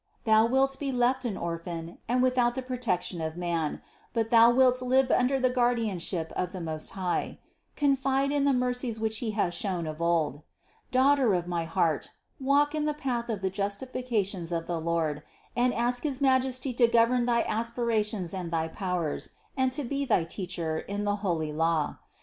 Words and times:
Thou 0.23 0.47
wilt 0.47 0.79
be 0.79 0.91
left 0.91 1.25
an 1.25 1.37
orphan 1.37 1.99
and 2.07 2.23
without 2.23 2.55
the 2.55 2.63
protection 2.63 3.21
of 3.21 3.37
man; 3.37 3.83
but 4.13 4.31
thou 4.31 4.49
wilt 4.49 4.81
live 4.81 5.11
under 5.11 5.39
the 5.39 5.51
guardianship 5.51 6.33
of 6.35 6.53
the 6.53 6.59
Most 6.59 6.89
High; 6.97 7.37
confide 7.75 8.31
in 8.31 8.43
the 8.43 8.51
mercies 8.51 8.99
which 8.99 9.19
He 9.19 9.29
has 9.37 9.53
shown 9.53 9.85
of 9.85 10.01
old. 10.01 10.41
Daughter 10.89 11.35
of 11.35 11.45
my 11.45 11.65
heart, 11.65 12.09
walk 12.39 12.73
in 12.73 12.85
the 12.85 12.95
path 12.95 13.29
of 13.29 13.41
the 13.41 13.51
justifica 13.51 14.25
tions 14.25 14.51
of 14.51 14.65
the 14.65 14.81
Lord 14.81 15.21
and 15.55 15.71
ask 15.71 16.01
his 16.01 16.19
Majesty 16.19 16.73
to 16.73 16.87
govern 16.87 17.27
thy 17.27 17.43
aspirations 17.43 18.33
and 18.33 18.49
thy 18.49 18.69
powers 18.69 19.33
and 19.55 19.71
to 19.71 19.83
be 19.83 20.03
thy 20.03 20.23
Teacher 20.23 20.79
in 20.79 21.03
the 21.03 21.17
holy 21.17 21.53
law. 21.53 21.97